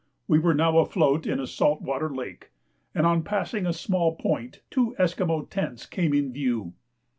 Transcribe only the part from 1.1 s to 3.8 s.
in a salt water lake, and on passing a